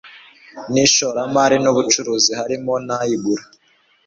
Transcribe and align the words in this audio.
n 0.71 0.73
ishoramari 0.85 1.55
n 1.63 1.65
ubucuruzi 1.71 2.31
harimo 2.39 2.73
n 2.87 2.89
ay 2.97 3.09
igura 3.15 3.43